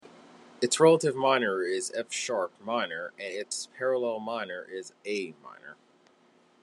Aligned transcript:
Its 0.63 0.79
relative 0.79 1.15
minor 1.15 1.61
is 1.61 1.91
F-sharp 1.95 2.51
minor 2.59 3.13
and 3.19 3.31
its 3.35 3.67
parallel 3.77 4.19
minor 4.19 4.63
is 4.63 4.93
A 5.05 5.35
minor. 5.43 5.75